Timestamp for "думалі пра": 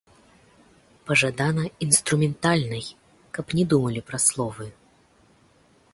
3.75-4.19